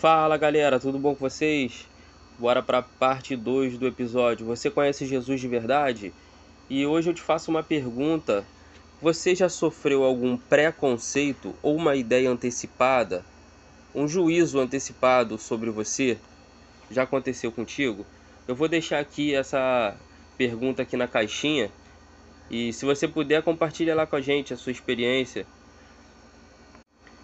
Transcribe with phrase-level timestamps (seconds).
[0.00, 1.86] Fala galera, tudo bom com vocês?
[2.38, 4.46] Bora para parte 2 do episódio.
[4.46, 6.10] Você conhece Jesus de verdade?
[6.70, 8.42] E hoje eu te faço uma pergunta.
[9.02, 13.22] Você já sofreu algum preconceito ou uma ideia antecipada?
[13.94, 16.16] Um juízo antecipado sobre você?
[16.90, 18.06] Já aconteceu contigo?
[18.48, 19.94] Eu vou deixar aqui essa
[20.38, 21.70] pergunta aqui na caixinha
[22.50, 25.46] e se você puder compartilha lá com a gente a sua experiência.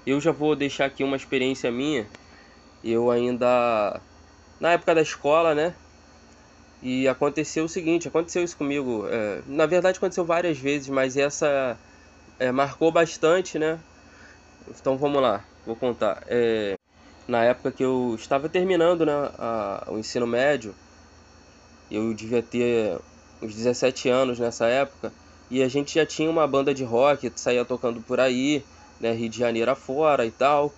[0.06, 2.06] Eu já vou deixar aqui uma experiência minha
[2.92, 4.00] eu ainda
[4.60, 5.74] na época da escola, né?
[6.82, 9.06] E aconteceu o seguinte, aconteceu isso comigo.
[9.08, 11.78] É, na verdade aconteceu várias vezes, mas essa
[12.38, 13.78] é, marcou bastante, né?
[14.68, 16.22] Então vamos lá, vou contar.
[16.26, 16.76] É,
[17.26, 20.74] na época que eu estava terminando né, a, o ensino médio,
[21.90, 22.98] eu devia ter
[23.42, 25.12] uns 17 anos nessa época,
[25.50, 28.64] e a gente já tinha uma banda de rock, saía tocando por aí,
[29.00, 30.72] né, Rio de Janeiro afora e tal.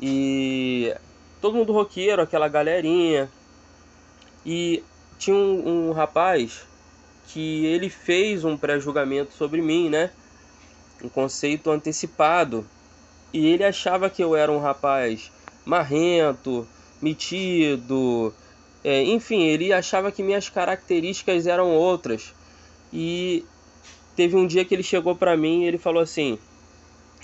[0.00, 0.94] E
[1.40, 3.30] todo mundo roqueiro, aquela galerinha.
[4.44, 4.82] E
[5.18, 6.66] tinha um, um rapaz
[7.28, 10.10] que ele fez um pré-julgamento sobre mim, né?
[11.02, 12.66] Um conceito antecipado.
[13.32, 15.30] E ele achava que eu era um rapaz
[15.64, 16.66] marrento,
[17.00, 18.32] metido,
[18.82, 22.34] é, enfim, ele achava que minhas características eram outras.
[22.92, 23.44] E
[24.16, 26.38] teve um dia que ele chegou para mim e ele falou assim: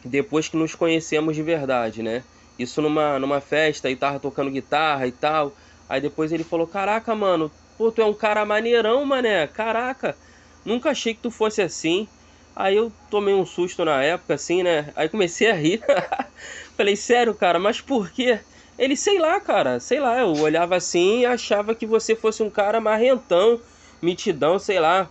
[0.05, 2.25] depois que nos conhecemos de verdade, né?
[2.59, 5.53] Isso numa, numa festa e tava tocando guitarra e tal.
[5.89, 9.47] Aí depois ele falou: Caraca, mano, pô, tu é um cara maneirão, mané.
[9.47, 10.17] Caraca,
[10.65, 12.09] nunca achei que tu fosse assim.
[12.57, 14.93] Aí eu tomei um susto na época, assim, né?
[14.95, 15.83] Aí comecei a rir.
[16.77, 18.39] Falei, sério, cara, mas por quê?
[18.79, 20.21] Ele, sei lá, cara, sei lá.
[20.21, 23.61] Eu olhava assim e achava que você fosse um cara marrentão,
[24.01, 25.09] mitidão, sei lá.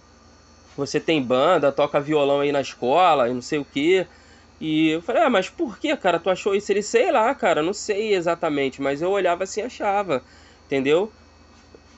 [0.77, 4.07] Você tem banda, toca violão aí na escola e não sei o que.
[4.59, 6.19] E eu falei, ah, mas por que, cara?
[6.19, 6.71] Tu achou isso?
[6.71, 10.23] Ele, sei lá, cara, não sei exatamente, mas eu olhava assim e achava,
[10.65, 11.11] entendeu?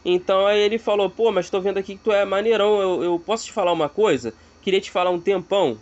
[0.04, 3.20] Então aí ele falou, pô, mas tô vendo aqui que tu é maneirão, eu, eu
[3.20, 4.34] posso te falar uma coisa?
[4.62, 5.78] Queria te falar um tempão.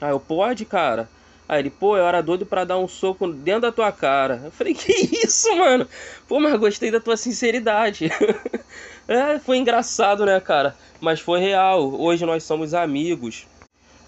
[0.00, 1.08] Ah, eu, pode, cara?
[1.48, 4.42] Aí ele, pô, eu era doido para dar um soco dentro da tua cara.
[4.44, 4.92] Eu falei, que
[5.24, 5.86] isso, mano?
[6.26, 8.10] Pô, mas gostei da tua sinceridade.
[9.06, 10.76] é, foi engraçado, né, cara?
[11.00, 11.94] Mas foi real.
[12.00, 13.46] Hoje nós somos amigos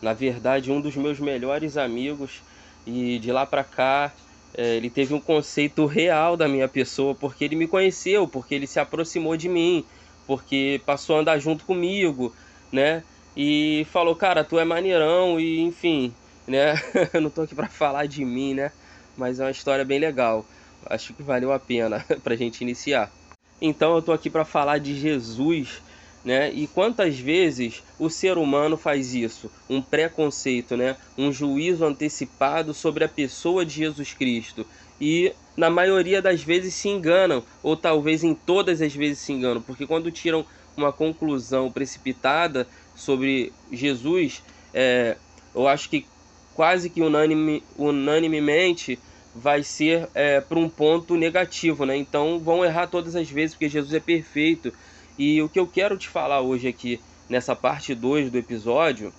[0.01, 2.43] na verdade um dos meus melhores amigos
[2.87, 4.13] e de lá para cá
[4.55, 8.67] é, ele teve um conceito real da minha pessoa porque ele me conheceu, porque ele
[8.67, 9.85] se aproximou de mim,
[10.27, 12.35] porque passou a andar junto comigo,
[12.73, 13.03] né?
[13.37, 16.13] E falou, cara, tu é maneirão e enfim,
[16.47, 16.75] né?
[17.13, 18.73] Eu não tô aqui para falar de mim, né?
[19.17, 20.45] Mas é uma história bem legal.
[20.87, 23.13] Acho que valeu a pena pra gente iniciar.
[23.61, 25.83] Então eu tô aqui para falar de Jesus
[26.25, 26.53] né?
[26.53, 29.51] E quantas vezes o ser humano faz isso?
[29.69, 30.97] Um preconceito, né?
[31.17, 34.67] Um juízo antecipado sobre a pessoa de Jesus Cristo.
[35.01, 39.63] E na maioria das vezes se enganam, ou talvez em todas as vezes se enganam,
[39.63, 40.45] porque quando tiram
[40.77, 44.43] uma conclusão precipitada sobre Jesus,
[44.73, 45.17] é,
[45.55, 46.07] eu acho que
[46.55, 48.99] quase que unanime, unanimemente
[49.35, 51.97] vai ser é, para um ponto negativo, né?
[51.97, 54.73] Então vão errar todas as vezes, porque Jesus é perfeito
[55.19, 59.13] e o que eu quero te falar hoje aqui nessa parte 2 do episódio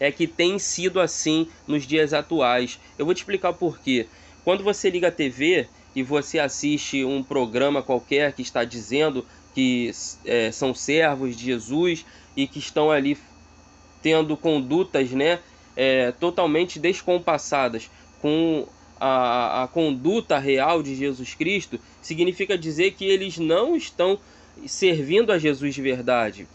[0.00, 2.80] é que tem sido assim nos dias atuais.
[2.98, 4.08] Eu vou te explicar por quê.
[4.44, 9.24] Quando você liga a TV e você assiste um programa qualquer que está dizendo
[9.54, 9.92] que
[10.24, 12.04] é, são servos de Jesus
[12.36, 13.16] e que estão ali
[14.02, 15.38] tendo condutas né,
[15.76, 17.88] é, totalmente descompassadas
[18.20, 18.66] com
[18.98, 24.18] a, a conduta real de Jesus Cristo, significa dizer que eles não estão
[24.66, 26.46] servindo a Jesus de verdade.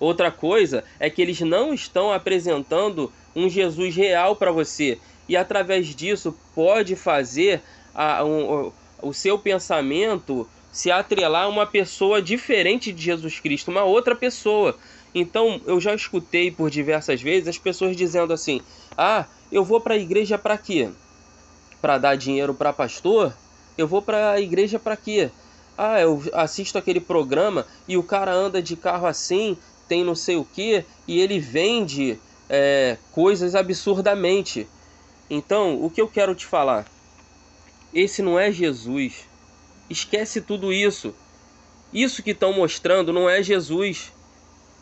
[0.00, 4.98] Outra coisa é que eles não estão apresentando um Jesus real para você
[5.28, 7.60] e através disso pode fazer
[7.94, 13.82] a, um, o seu pensamento se atrelar a uma pessoa diferente de Jesus Cristo, uma
[13.82, 14.76] outra pessoa.
[15.14, 18.60] Então eu já escutei por diversas vezes as pessoas dizendo assim:
[18.96, 20.90] "Ah, eu vou para a igreja para quê?
[21.80, 23.34] Para dar dinheiro para pastor?
[23.76, 25.30] Eu vou para a igreja para quê?
[25.80, 30.34] Ah, eu assisto aquele programa e o cara anda de carro assim, tem não sei
[30.34, 34.66] o que, e ele vende é, coisas absurdamente.
[35.30, 36.84] Então, o que eu quero te falar?
[37.94, 39.28] Esse não é Jesus.
[39.88, 41.14] Esquece tudo isso.
[41.92, 44.12] Isso que estão mostrando não é Jesus.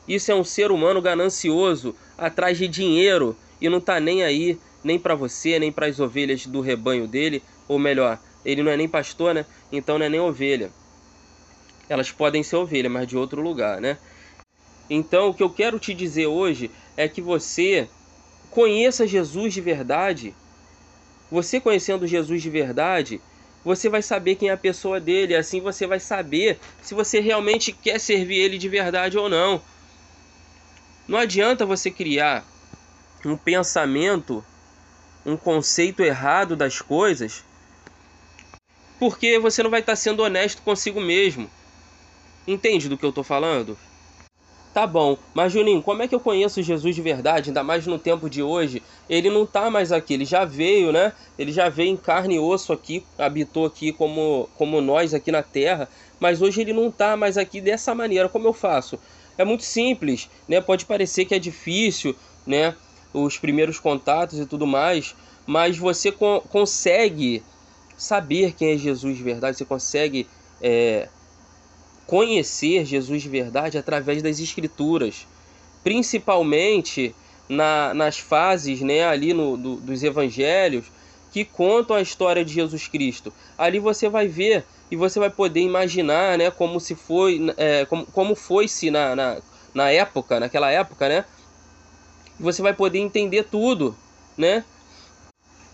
[0.08, 4.98] Isso é um ser humano ganancioso, atrás de dinheiro e não está nem aí, nem
[4.98, 8.88] para você, nem para as ovelhas do rebanho dele, ou melhor, ele não é nem
[8.88, 9.44] pastor, né?
[9.70, 10.72] Então não é nem ovelha
[11.88, 13.98] elas podem ser ovelha, mas de outro lugar, né?
[14.88, 17.88] Então, o que eu quero te dizer hoje é que você
[18.50, 20.34] conheça Jesus de verdade.
[21.30, 23.20] Você conhecendo Jesus de verdade,
[23.64, 27.72] você vai saber quem é a pessoa dele, assim você vai saber se você realmente
[27.72, 29.60] quer servir ele de verdade ou não.
[31.08, 32.44] Não adianta você criar
[33.24, 34.44] um pensamento,
[35.24, 37.42] um conceito errado das coisas,
[38.98, 41.50] porque você não vai estar sendo honesto consigo mesmo.
[42.46, 43.76] Entende do que eu estou falando?
[44.76, 47.98] Tá bom, mas Juninho, como é que eu conheço Jesus de verdade, ainda mais no
[47.98, 48.82] tempo de hoje?
[49.08, 51.14] Ele não tá mais aqui, ele já veio, né?
[51.38, 55.42] Ele já veio em carne e osso aqui, habitou aqui como, como nós aqui na
[55.42, 55.88] terra,
[56.20, 58.28] mas hoje ele não tá mais aqui dessa maneira.
[58.28, 58.98] Como eu faço?
[59.38, 60.60] É muito simples, né?
[60.60, 62.14] Pode parecer que é difícil,
[62.46, 62.74] né?
[63.14, 65.16] Os primeiros contatos e tudo mais,
[65.46, 67.42] mas você co consegue
[67.96, 70.28] saber quem é Jesus de verdade, você consegue
[70.60, 71.08] é,
[72.06, 75.26] conhecer Jesus de verdade através das Escrituras,
[75.82, 77.14] principalmente
[77.48, 80.86] na, nas fases né, ali no, do, dos Evangelhos
[81.32, 83.32] que contam a história de Jesus Cristo.
[83.58, 88.06] Ali você vai ver e você vai poder imaginar né, como se foi, é, como,
[88.06, 89.42] como foi-se na, na,
[89.74, 91.24] na época, naquela época, né?
[92.38, 93.96] Você vai poder entender tudo,
[94.36, 94.64] né?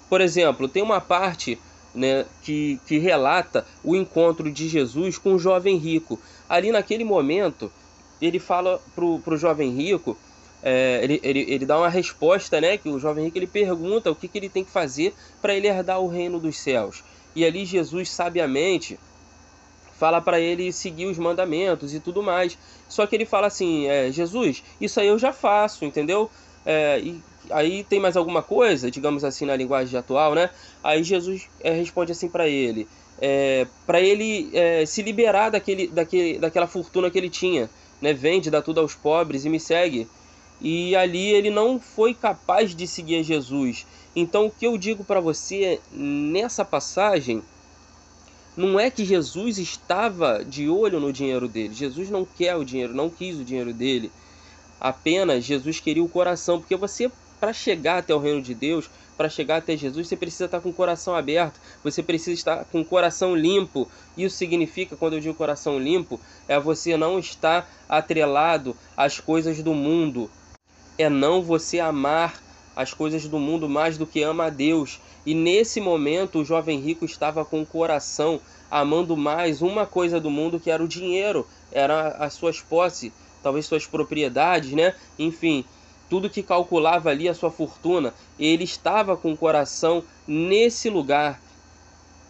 [0.09, 1.59] Por exemplo, tem uma parte
[1.95, 6.19] né, que, que relata o encontro de Jesus com o jovem rico.
[6.49, 7.71] Ali naquele momento,
[8.21, 10.17] ele fala para o jovem rico,
[10.63, 14.15] é, ele, ele, ele dá uma resposta, né, que o jovem rico ele pergunta o
[14.15, 17.03] que, que ele tem que fazer para ele herdar o reino dos céus.
[17.35, 18.99] E ali Jesus sabiamente
[19.99, 22.59] fala para ele seguir os mandamentos e tudo mais.
[22.89, 26.31] Só que ele fala assim, é, Jesus, isso aí eu já faço, entendeu?
[26.67, 27.23] É, e
[27.53, 30.51] aí tem mais alguma coisa, digamos assim na linguagem atual, né?
[30.83, 32.89] Aí Jesus é, responde assim para ele,
[33.21, 37.71] é, para ele é, se liberar daquele, daquele, daquela fortuna que ele tinha,
[38.01, 38.13] né?
[38.13, 40.09] Vende, dá tudo aos pobres e me segue.
[40.61, 43.87] E ali ele não foi capaz de seguir Jesus.
[44.15, 47.43] Então o que eu digo para você nessa passagem
[48.57, 51.75] não é que Jesus estava de olho no dinheiro dele.
[51.75, 54.13] Jesus não quer o dinheiro, não quis o dinheiro dele.
[54.79, 57.11] Apenas Jesus queria o coração, porque você
[57.43, 60.69] para chegar até o reino de Deus, para chegar até Jesus, você precisa estar com
[60.69, 63.91] o coração aberto, você precisa estar com o coração limpo.
[64.17, 69.75] Isso significa, quando eu digo coração limpo, é você não estar atrelado às coisas do
[69.75, 70.31] mundo.
[70.97, 72.41] É não você amar
[72.77, 75.01] as coisas do mundo mais do que ama a Deus.
[75.27, 78.41] E nesse momento o jovem rico estava com o coração
[78.71, 83.11] amando mais uma coisa do mundo que era o dinheiro, era as suas posses,
[83.43, 84.95] talvez suas propriedades, né?
[85.19, 85.65] Enfim,
[86.13, 91.41] tudo que calculava ali a sua fortuna, ele estava com o coração nesse lugar.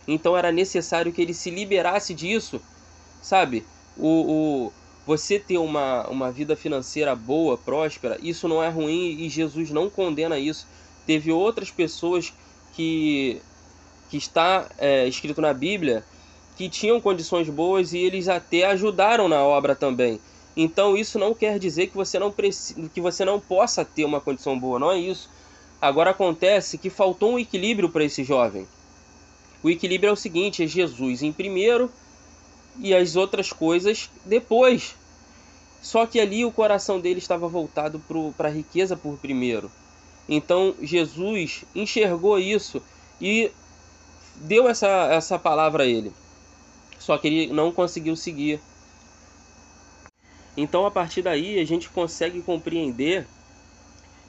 [0.06, 2.62] Então era necessário que ele se liberasse disso,
[3.20, 3.66] sabe?
[3.96, 4.72] O, o,
[5.04, 9.90] você ter uma, uma vida financeira boa, próspera, isso não é ruim e Jesus não
[9.90, 10.64] condena isso.
[11.04, 12.32] Teve outras pessoas
[12.74, 13.42] que,
[14.08, 16.04] que está é, escrito na Bíblia
[16.56, 20.20] que tinham condições boas e eles até ajudaram na obra também.
[20.56, 24.20] Então isso não quer dizer que você não precisa, que você não possa ter uma
[24.20, 25.30] condição boa, não é isso.
[25.80, 28.66] Agora acontece que faltou um equilíbrio para esse jovem.
[29.62, 31.90] O equilíbrio é o seguinte: é Jesus em primeiro
[32.78, 34.94] e as outras coisas depois.
[35.80, 38.00] Só que ali o coração dele estava voltado
[38.36, 39.70] para a riqueza por primeiro.
[40.28, 42.80] Então Jesus enxergou isso
[43.20, 43.50] e
[44.36, 46.12] deu essa, essa palavra a ele.
[46.98, 48.60] Só que ele não conseguiu seguir
[50.56, 53.26] então, a partir daí, a gente consegue compreender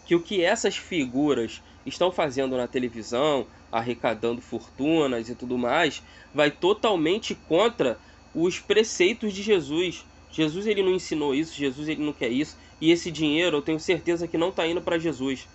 [0.05, 6.01] que o que essas figuras estão fazendo na televisão, arrecadando fortunas e tudo mais,
[6.33, 7.97] vai totalmente contra
[8.33, 10.05] os preceitos de Jesus.
[10.31, 13.79] Jesus ele não ensinou isso, Jesus ele não quer isso, e esse dinheiro eu tenho
[13.79, 15.47] certeza que não está indo para Jesus.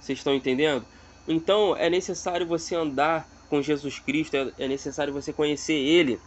[0.00, 0.84] Vocês estão entendendo?
[1.26, 6.18] Então é necessário você andar com Jesus Cristo, é, é necessário você conhecer Ele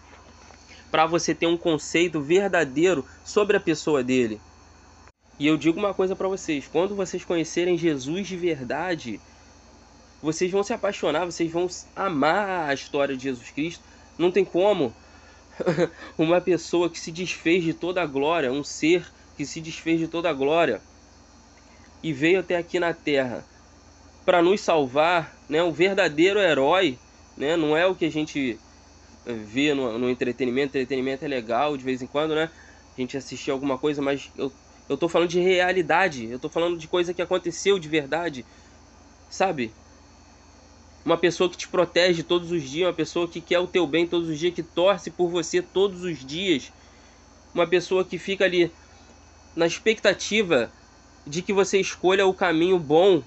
[0.96, 4.40] para você ter um conceito verdadeiro sobre a pessoa dele.
[5.38, 9.20] E eu digo uma coisa para vocês: quando vocês conhecerem Jesus de verdade,
[10.22, 13.84] vocês vão se apaixonar, vocês vão amar a história de Jesus Cristo.
[14.18, 14.96] Não tem como
[16.18, 20.08] uma pessoa que se desfez de toda a glória, um ser que se desfez de
[20.08, 20.80] toda a glória
[22.02, 23.44] e veio até aqui na terra
[24.25, 25.62] para nos salvar, né?
[25.62, 26.98] Um verdadeiro herói,
[27.36, 27.58] né?
[27.58, 28.58] Não é o que a gente
[29.25, 30.77] ver no, no entretenimento.
[30.77, 32.50] Entretenimento é legal de vez em quando, né?
[32.98, 34.51] A gente assistir alguma coisa, mas eu,
[34.88, 36.29] eu tô falando de realidade.
[36.29, 38.46] Eu tô falando de coisa que aconteceu de verdade.
[39.29, 39.72] Sabe?
[41.05, 44.08] Uma pessoa que te protege todos os dias, uma pessoa que quer o teu bem
[44.08, 46.72] todos os dias, que torce por você todos os dias.
[47.53, 48.72] Uma pessoa que fica ali
[49.55, 50.72] na expectativa
[51.25, 53.24] de que você escolha o caminho bom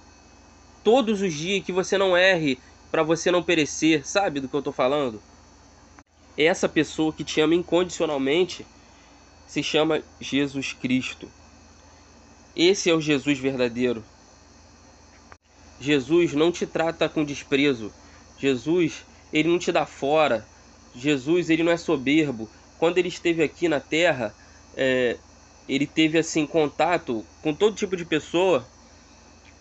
[0.85, 2.59] todos os dias, que você não erre
[2.91, 5.21] para você não perecer, sabe do que eu tô falando?
[6.45, 8.65] Essa pessoa que te ama incondicionalmente
[9.47, 11.29] se chama Jesus Cristo.
[12.55, 14.05] Esse é o Jesus verdadeiro.
[15.81, 17.93] Jesus não te trata com desprezo.
[18.39, 20.47] Jesus, ele não te dá fora.
[20.95, 22.49] Jesus, ele não é soberbo.
[22.79, 24.35] Quando ele esteve aqui na terra,
[24.77, 25.17] é,
[25.69, 28.67] ele teve assim contato com todo tipo de pessoa.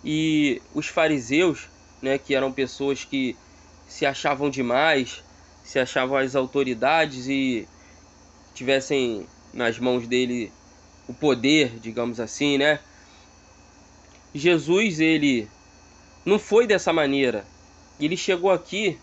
[0.03, 1.67] E os fariseus,
[2.01, 3.35] né, que eram pessoas que
[3.87, 5.23] se achavam demais,
[5.67, 7.67] se achavam as autoridades e
[8.53, 10.49] tivessem nas mãos dele
[11.09, 12.79] o poder, digamos assim, né?
[14.33, 15.45] Jesus, ele
[16.25, 17.45] não foi dessa maneira.
[17.99, 18.97] Ele chegou aqui,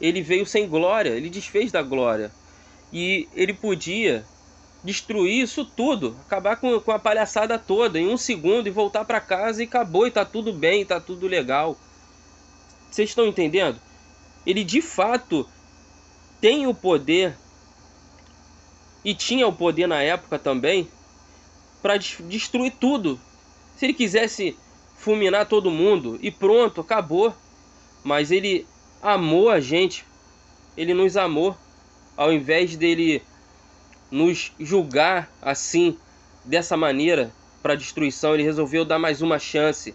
[0.00, 2.32] ele veio sem glória, ele desfez da glória.
[2.90, 4.24] E ele podia
[4.82, 9.20] destruir isso tudo, acabar com, com a palhaçada toda em um segundo e voltar para
[9.20, 11.76] casa e acabou, e tá tudo bem, tá tudo legal.
[12.90, 13.78] Vocês estão entendendo?
[14.46, 15.46] Ele de fato
[16.40, 17.36] tem o poder
[19.04, 20.88] e tinha o poder na época também
[21.80, 23.18] para destruir tudo.
[23.76, 24.56] Se ele quisesse
[24.96, 27.32] fulminar todo mundo e pronto, acabou.
[28.02, 28.66] Mas ele
[29.02, 30.04] amou a gente,
[30.76, 31.56] ele nos amou,
[32.16, 33.22] ao invés dele
[34.10, 35.96] nos julgar assim,
[36.44, 39.94] dessa maneira, para destruição, ele resolveu dar mais uma chance.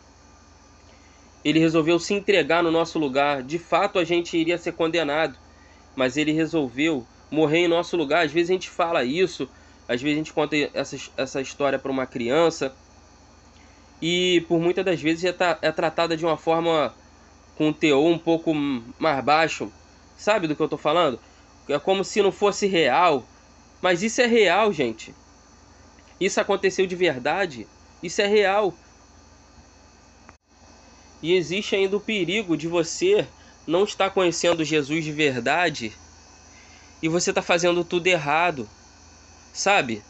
[1.44, 3.42] Ele resolveu se entregar no nosso lugar.
[3.42, 5.38] De fato, a gente iria ser condenado,
[5.96, 8.26] mas ele resolveu morrer em nosso lugar.
[8.26, 9.50] Às vezes a gente fala isso,
[9.88, 12.74] às vezes a gente conta essa, essa história para uma criança,
[14.02, 16.94] e por muitas das vezes é, é tratada de uma forma
[17.56, 19.72] com teor um pouco mais baixo.
[20.18, 21.20] Sabe do que eu tô falando?
[21.70, 23.24] É como se não fosse real.
[23.82, 25.14] Mas isso é real, gente.
[26.20, 27.68] Isso aconteceu de verdade.
[28.02, 28.74] Isso é real.
[31.22, 33.26] E existe ainda o perigo de você
[33.66, 35.94] não estar conhecendo Jesus de verdade
[37.04, 38.68] e você está fazendo tudo errado.
[39.54, 40.02] Sabe?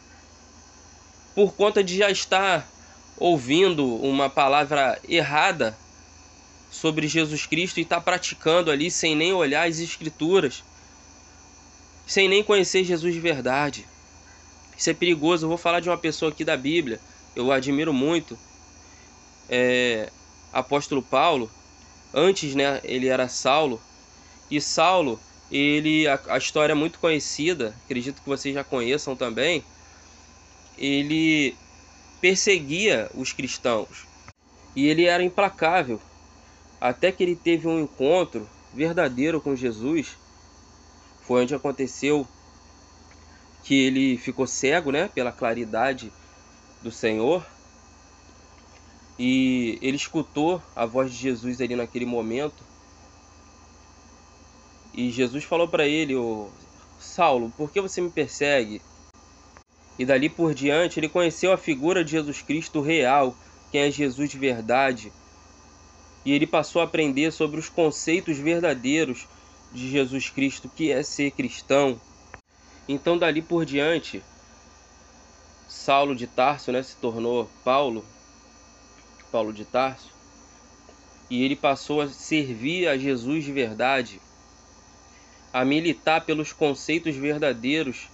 [1.34, 2.70] Por conta de já estar
[3.18, 5.76] ouvindo uma palavra errada
[6.72, 10.64] sobre Jesus Cristo e está praticando ali sem nem olhar as Escrituras,
[12.06, 13.88] sem nem conhecer Jesus de verdade.
[14.78, 15.46] Isso é perigoso.
[15.46, 17.00] Eu vou falar de uma pessoa aqui da Bíblia,
[17.36, 18.38] eu admiro muito,
[19.50, 20.12] é,
[20.52, 21.50] apóstolo Paulo.
[22.14, 23.82] Antes, né, ele era Saulo,
[24.50, 25.20] e Saulo,
[25.52, 29.64] ele a, a história é muito conhecida, acredito que vocês já conheçam também.
[30.78, 31.56] Ele
[32.22, 34.06] perseguia os cristãos.
[34.76, 36.00] E ele era implacável,
[36.80, 40.18] até que ele teve um encontro verdadeiro com Jesus.
[41.22, 42.28] Foi onde aconteceu
[43.64, 46.12] que ele ficou cego, né, pela claridade
[46.82, 47.46] do Senhor.
[49.18, 52.64] E ele escutou a voz de Jesus ali naquele momento.
[54.94, 56.50] E Jesus falou para ele: "O
[57.00, 58.82] Saulo, por que você me persegue?"
[59.98, 63.36] E dali por diante ele conheceu a figura de Jesus Cristo real,
[63.72, 65.12] quem é Jesus de verdade.
[66.26, 69.28] E ele passou a aprender sobre os conceitos verdadeiros
[69.72, 72.00] de Jesus Cristo, que é ser cristão.
[72.88, 74.24] Então dali por diante,
[75.68, 78.06] Saulo de Tarso, né, se tornou Paulo,
[79.34, 80.12] Paulo de Tarso,
[81.28, 84.22] e ele passou a servir a Jesus de verdade,
[85.52, 88.10] a militar pelos conceitos verdadeiros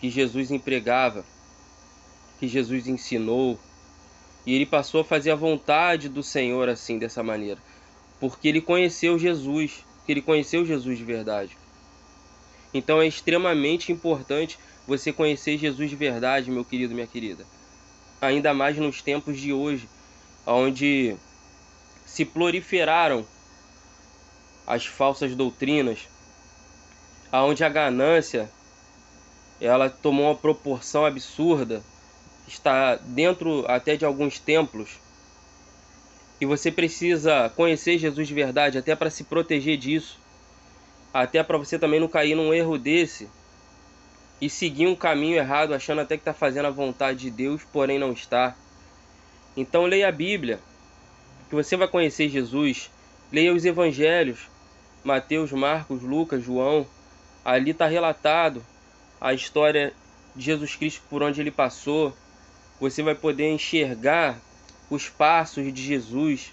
[0.00, 1.24] que Jesus empregava,
[2.40, 3.56] que Jesus ensinou.
[4.44, 7.60] E ele passou a fazer a vontade do Senhor assim, dessa maneira.
[8.18, 11.56] Porque ele conheceu Jesus, que ele conheceu Jesus de verdade.
[12.74, 17.46] Então é extremamente importante você conhecer Jesus de verdade, meu querido, minha querida.
[18.20, 19.88] Ainda mais nos tempos de hoje,
[20.46, 21.16] onde
[22.04, 23.26] se proliferaram
[24.66, 26.08] as falsas doutrinas,
[27.32, 28.48] aonde a ganância
[29.60, 31.82] ela tomou uma proporção absurda,
[32.46, 34.98] está dentro até de alguns templos.
[36.40, 40.18] E você precisa conhecer Jesus de verdade até para se proteger disso.
[41.12, 43.28] Até para você também não cair num erro desse
[44.38, 47.98] e seguir um caminho errado achando até que está fazendo a vontade de Deus, porém
[47.98, 48.54] não está.
[49.56, 50.60] Então leia a Bíblia,
[51.48, 52.90] que você vai conhecer Jesus.
[53.32, 54.48] Leia os evangelhos,
[55.02, 56.86] Mateus, Marcos, Lucas, João.
[57.44, 58.64] Ali está relatado
[59.20, 59.92] a história
[60.34, 62.14] de Jesus Cristo por onde ele passou,
[62.78, 64.38] você vai poder enxergar
[64.90, 66.52] os passos de Jesus,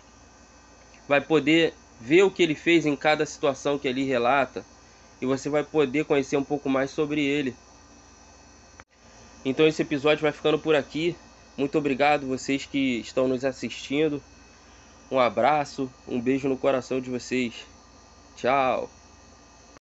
[1.08, 4.66] vai poder ver o que ele fez em cada situação que ali relata
[5.22, 7.54] e você vai poder conhecer um pouco mais sobre ele.
[9.46, 11.16] Então esse episódio vai ficando por aqui.
[11.58, 14.22] Muito obrigado vocês que estão nos assistindo.
[15.12, 17.54] Um abraço, um beijo no coração de vocês.
[18.36, 19.03] Tchau.